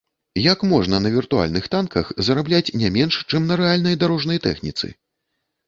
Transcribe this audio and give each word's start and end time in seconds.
Як 0.43 0.59
можна 0.69 1.01
на 1.05 1.09
віртуальных 1.15 1.67
танках 1.75 2.09
зарабляць 2.29 2.63
не 2.85 2.93
менш, 2.97 3.21
чым 3.29 3.47
на 3.53 3.61
рэальнай 3.63 3.95
дарожнай 4.07 4.45
тэхніцы? 4.51 4.93